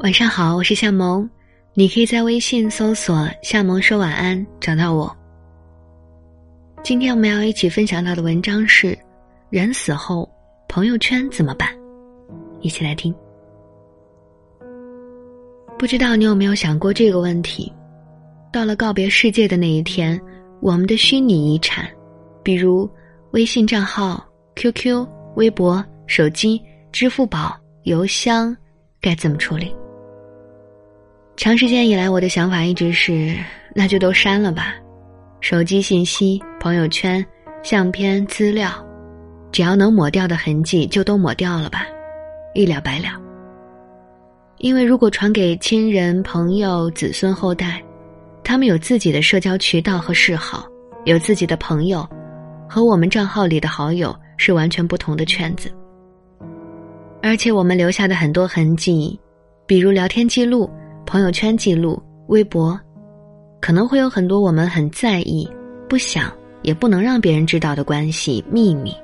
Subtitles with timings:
[0.00, 1.28] 晚上好，我是夏萌，
[1.74, 5.14] 你可以在微信搜索“夏萌说晚安”找到我。
[6.84, 8.96] 今天我们要一起分享到的文章是：
[9.50, 10.30] 人死后
[10.68, 11.68] 朋友圈怎么办？
[12.60, 13.12] 一起来听。
[15.76, 17.72] 不知道你有没有想过这个问题？
[18.52, 20.18] 到了告别世界的那一天，
[20.60, 21.90] 我们的虚拟遗产，
[22.44, 22.88] 比如
[23.32, 25.04] 微信账号、QQ、
[25.34, 26.62] 微博、手机、
[26.92, 28.56] 支付宝、邮箱，
[29.00, 29.74] 该怎么处理？
[31.38, 33.32] 长时间以来，我的想法一直是，
[33.72, 34.74] 那就都删了吧。
[35.40, 37.24] 手机信息、朋友圈、
[37.62, 38.72] 相片、资料，
[39.52, 41.86] 只要能抹掉的痕迹，就都抹掉了吧，
[42.54, 43.04] 一了百了。
[44.56, 47.80] 因为如果传给亲人、朋友、子孙后代，
[48.42, 50.66] 他们有自己的社交渠道和嗜好，
[51.04, 52.04] 有自己的朋友，
[52.68, 55.72] 和我们账号里的好友是完全不同的圈子。
[57.22, 59.16] 而且我们留下的很多痕迹，
[59.68, 60.68] 比如聊天记录。
[61.08, 62.78] 朋友圈记录、微博，
[63.62, 65.48] 可能会有很多我们很在意、
[65.88, 68.94] 不想也不能让别人知道的关系秘密。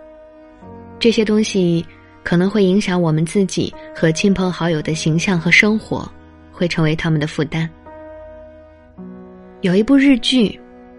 [0.99, 1.83] 这些东西
[2.23, 6.07] 可能会影响我们自己和亲朋好友的形象和生活，
[6.53, 7.67] 会成为他们的负担。
[9.63, 10.49] 有一部日剧《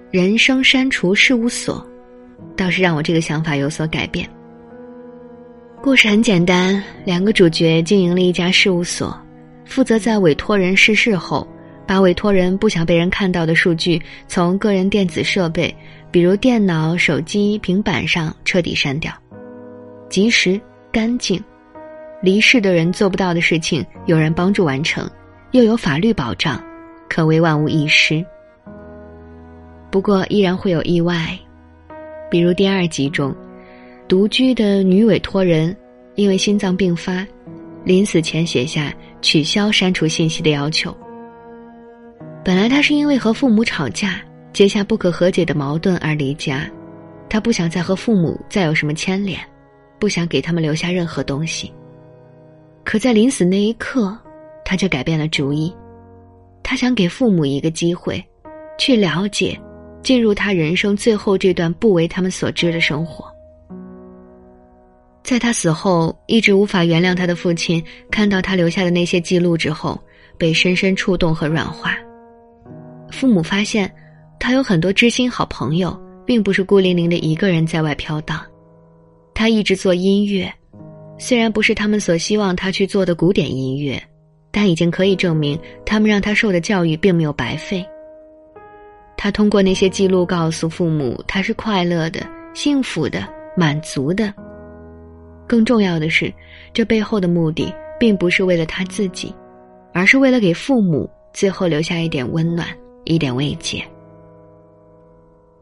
[0.09, 1.86] 人生删除事务所》，
[2.58, 4.28] 倒是让我这个想法有所改变。
[5.83, 9.16] 故事很简单，两个主角经营了一家事务所。
[9.66, 11.45] 负责在委托人逝世后，
[11.85, 15.75] 把委托人不想被人看到的数据从个人电子设备，
[16.11, 19.11] 比如电脑、手机、平板上彻底删掉，
[20.09, 20.59] 及时、
[20.91, 21.43] 干净。
[22.21, 25.09] 离世的人做不到的事情，有人帮助完成，
[25.52, 26.63] 又有法律保障，
[27.09, 28.25] 可谓万无一失。
[29.91, 31.38] 不过依然会有意外，
[32.31, 33.36] 比如第二集中，
[34.08, 35.75] 独居的女委托人
[36.16, 37.25] 因为心脏病发。
[37.83, 38.91] 临死前写下
[39.25, 40.95] 取消删除信息的要求。
[42.43, 44.21] 本来他是因为和父母吵架，
[44.53, 46.69] 结下不可和解的矛盾而离家，
[47.27, 49.39] 他不想再和父母再有什么牵连，
[49.97, 51.73] 不想给他们留下任何东西。
[52.83, 54.15] 可在临死那一刻，
[54.64, 55.75] 他却改变了主意，
[56.61, 58.23] 他想给父母一个机会，
[58.77, 59.59] 去了解，
[60.03, 63.25] 进入他人生最后这段不为他们所知的生活。
[65.25, 69.99] 在他死后，一直无法原谅他的父亲看到他留下的那些记录之后，
[70.37, 71.97] 被深深触动和软化。
[73.09, 73.91] 父母发现，
[74.39, 78.39] 他有很多知心好朋友，并不是孤零零的一个人在外飘荡。
[79.33, 80.53] 他一直做音乐，
[81.17, 83.99] 虽然不是他们所希望他去做的古典音乐，
[84.52, 87.83] 但已经可以证明他们让他受的教育并没有白费。
[89.17, 93.27] 他通过那些记录告诉父母，他是快乐的、幸福的、
[93.58, 94.31] 满足的。
[95.48, 96.33] 更重要的是，
[96.73, 99.33] 这背后的目的并不是为了他自己，
[99.94, 102.67] 而是为了给父母最后留下一点温暖、
[103.04, 103.83] 一点慰藉。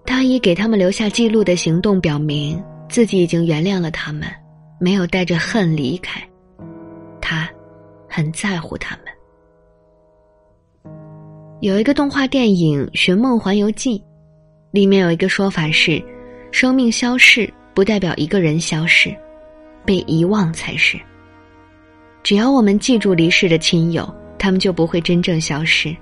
[0.06, 4.28] 他以给他们留下记录的行动，表明自己已经原谅了他们，
[4.80, 6.22] 没有带着恨离开。
[7.22, 7.50] 他
[8.10, 9.06] 很在乎他们。
[11.62, 13.98] 有一个动画电影《寻梦环游记》，
[14.72, 16.04] 里面有一个说法是：
[16.52, 19.16] 生命消逝不代表一个人消逝。
[19.86, 21.00] 被遗忘才是。
[22.22, 24.08] 只要我们记住离世的亲友，
[24.38, 25.96] 他们就不会真正消失。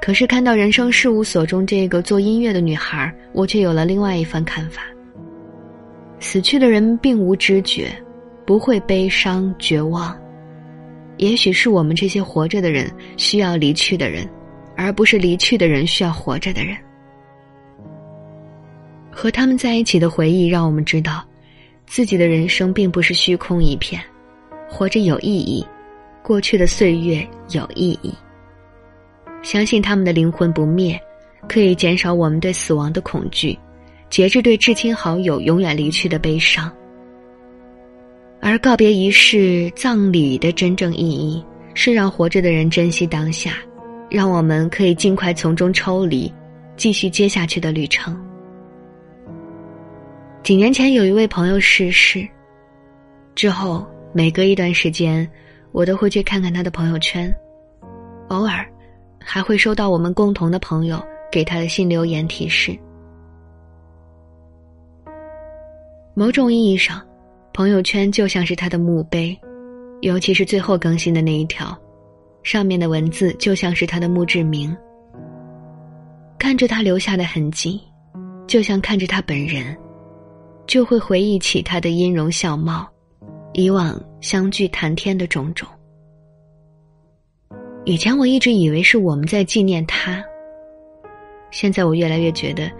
[0.00, 4.82] 可是看到人生事务所中这个做音乐的女孩，我却有了另外一番看法。
[6.20, 7.90] 死去的人并无知觉，
[8.46, 10.16] 不会悲伤绝望。
[11.16, 14.28] 也许是我们这些活着的人需要离去的人，
[14.76, 16.76] 而不是离去的人需要活着的人。
[19.10, 21.24] 和他们在一起的回忆，让我们知道。
[21.88, 24.00] 自己的人生并不是虚空一片，
[24.68, 25.66] 活着有意义，
[26.22, 28.12] 过去的岁月有意义。
[29.42, 31.00] 相信他们的灵魂不灭，
[31.48, 33.58] 可以减少我们对死亡的恐惧，
[34.10, 36.70] 节制对至亲好友永远离去的悲伤。
[38.40, 41.42] 而告别仪式、葬礼的真正意义，
[41.72, 43.54] 是让活着的人珍惜当下，
[44.10, 46.30] 让我们可以尽快从中抽离，
[46.76, 48.27] 继续接下去的旅程。
[50.42, 52.26] 几年前，有一位朋友逝世，
[53.34, 55.28] 之后每隔一段时间，
[55.72, 57.34] 我都会去看看他的朋友圈，
[58.28, 58.66] 偶尔
[59.20, 62.76] 还会收到我们共同的朋友给他的新留言提示。
[66.14, 67.06] 某种意义上，
[67.52, 69.38] 朋友圈就像是他的墓碑，
[70.00, 71.76] 尤其是最后更新的那一条，
[72.42, 74.74] 上面的文字就像是他的墓志铭。
[76.38, 77.80] 看着他留下的痕迹，
[78.46, 79.76] 就像看着他本人。
[80.68, 82.86] 就会回忆起他的音容笑貌，
[83.54, 85.66] 以往相聚谈天的种种。
[87.86, 90.22] 以前我一直以为是我们在纪念他，
[91.50, 92.70] 现在我越来越觉得，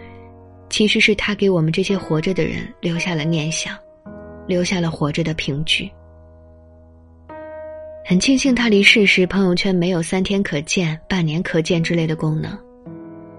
[0.69, 3.75] 其实是他给我们这些活着的人留下了念想，
[4.47, 5.91] 留下了活着的凭据。
[8.05, 12.53] 很庆幸他离世时朋友圈没有三天可见、半年可见之类的功能，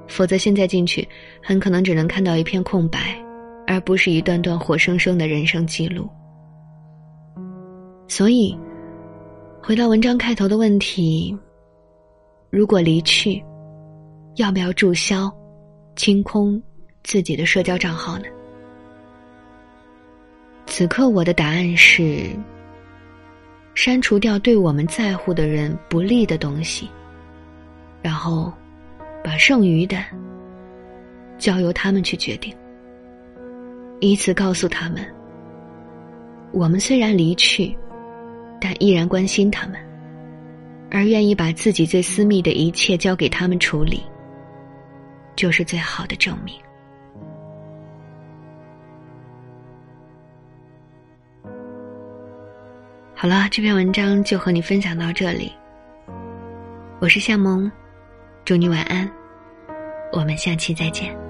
[0.07, 1.07] 否则现在进去
[1.39, 3.15] 很可能只能看到一片空白，
[3.69, 6.09] 而不是一段段活生生的人生记录。
[8.07, 8.57] 所以，
[9.61, 11.37] 回到文章开头的问题：
[12.49, 13.43] 如果离去，
[14.37, 15.31] 要不要注销、
[15.95, 16.59] 清空
[17.03, 18.25] 自己的社交账号呢？
[20.65, 22.35] 此刻我的答案是。
[23.75, 26.89] 删除掉对我们在乎的人不利的东西，
[28.01, 28.51] 然后
[29.23, 30.03] 把剩余的
[31.37, 32.53] 交由他们去决定，
[33.99, 35.05] 以此告诉他们：
[36.51, 37.77] 我们虽然离去，
[38.59, 39.79] 但依然关心他们，
[40.89, 44.01] 而愿意把自己最私密的一切交给他们处理，
[45.35, 46.55] 就是最好的证明。
[53.13, 55.51] 好了，这篇文章就和你分享到这里。
[57.01, 57.69] 我是夏萌，
[58.45, 59.09] 祝你晚安，
[60.13, 61.28] 我们下期再见。